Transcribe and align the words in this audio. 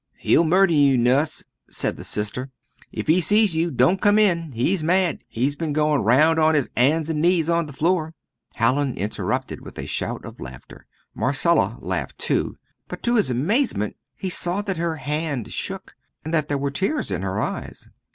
'He'll 0.17 0.43
murder 0.45 0.73
you, 0.73 0.97
Nuss!' 0.97 1.43
said 1.69 1.95
the 1.95 2.03
sister, 2.03 2.49
'if 2.91 3.05
he 3.05 3.21
sees 3.21 3.55
you! 3.55 3.69
Don't 3.69 4.01
come 4.01 4.17
in! 4.17 4.51
he's 4.51 4.81
mad 4.81 5.19
he's 5.27 5.55
been 5.55 5.73
going 5.73 6.01
round 6.01 6.39
on 6.39 6.55
'is 6.55 6.71
'ands 6.75 7.11
and 7.11 7.21
knees 7.21 7.51
on 7.51 7.67
the 7.67 7.71
floor!'" 7.71 8.15
Hallin 8.55 8.97
interrupted 8.97 9.61
with 9.61 9.77
a 9.77 9.85
shout 9.85 10.25
of 10.25 10.39
laughter. 10.39 10.87
Marcella 11.13 11.77
laughed 11.81 12.17
too; 12.17 12.57
but 12.87 13.03
to 13.03 13.13
his 13.13 13.29
amazement 13.29 13.95
he 14.15 14.27
saw 14.31 14.63
that 14.63 14.77
her 14.77 14.95
hand 14.95 15.51
shook, 15.51 15.93
and 16.25 16.33
that 16.33 16.47
there 16.47 16.57
were 16.57 16.71
tears 16.71 17.11
in 17.11 17.21
her 17.21 17.39
eyes. 17.39 17.87